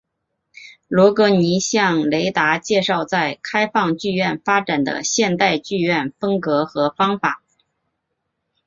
[0.87, 7.43] 罗格尼向雷达介绍在开放剧院发展的现代剧院风格和方法。